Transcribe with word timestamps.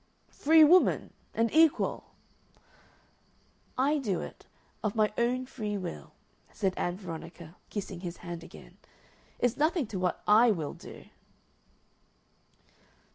"Free 0.31 0.63
woman 0.63 1.13
and 1.35 1.53
equal." 1.53 2.05
"I 3.77 3.99
do 3.99 4.19
it 4.19 4.47
of 4.83 4.95
my 4.95 5.13
own 5.15 5.45
free 5.45 5.77
will," 5.77 6.13
said 6.51 6.73
Ann 6.75 6.97
Veronica, 6.97 7.55
kissing 7.69 7.99
his 7.99 8.17
hand 8.25 8.43
again. 8.43 8.77
"It's 9.37 9.57
nothing 9.57 9.85
to 9.93 9.99
what 9.99 10.23
I 10.27 10.49
WILL 10.49 10.73
do." 10.73 11.05